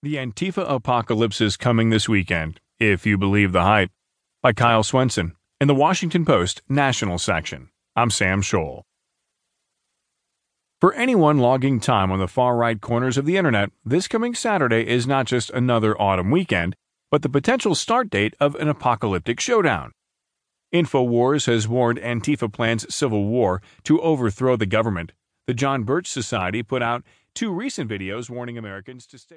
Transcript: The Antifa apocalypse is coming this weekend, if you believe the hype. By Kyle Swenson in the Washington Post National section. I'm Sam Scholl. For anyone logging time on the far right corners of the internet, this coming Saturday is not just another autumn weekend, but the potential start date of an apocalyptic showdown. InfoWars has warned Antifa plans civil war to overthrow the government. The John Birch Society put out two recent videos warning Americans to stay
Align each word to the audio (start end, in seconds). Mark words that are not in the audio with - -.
The 0.00 0.14
Antifa 0.14 0.64
apocalypse 0.70 1.40
is 1.40 1.56
coming 1.56 1.90
this 1.90 2.08
weekend, 2.08 2.60
if 2.78 3.04
you 3.04 3.18
believe 3.18 3.50
the 3.50 3.64
hype. 3.64 3.90
By 4.40 4.52
Kyle 4.52 4.84
Swenson 4.84 5.34
in 5.60 5.66
the 5.66 5.74
Washington 5.74 6.24
Post 6.24 6.62
National 6.68 7.18
section. 7.18 7.70
I'm 7.96 8.10
Sam 8.10 8.40
Scholl. 8.40 8.82
For 10.80 10.94
anyone 10.94 11.38
logging 11.38 11.80
time 11.80 12.12
on 12.12 12.20
the 12.20 12.28
far 12.28 12.54
right 12.54 12.80
corners 12.80 13.18
of 13.18 13.26
the 13.26 13.36
internet, 13.36 13.72
this 13.84 14.06
coming 14.06 14.36
Saturday 14.36 14.86
is 14.86 15.08
not 15.08 15.26
just 15.26 15.50
another 15.50 16.00
autumn 16.00 16.30
weekend, 16.30 16.76
but 17.10 17.22
the 17.22 17.28
potential 17.28 17.74
start 17.74 18.08
date 18.08 18.34
of 18.38 18.54
an 18.54 18.68
apocalyptic 18.68 19.40
showdown. 19.40 19.90
InfoWars 20.72 21.46
has 21.46 21.66
warned 21.66 21.98
Antifa 21.98 22.52
plans 22.52 22.94
civil 22.94 23.24
war 23.24 23.60
to 23.82 24.00
overthrow 24.00 24.54
the 24.54 24.64
government. 24.64 25.10
The 25.48 25.54
John 25.54 25.82
Birch 25.82 26.06
Society 26.06 26.62
put 26.62 26.82
out 26.84 27.02
two 27.34 27.52
recent 27.52 27.90
videos 27.90 28.30
warning 28.30 28.56
Americans 28.56 29.06
to 29.08 29.18
stay 29.18 29.36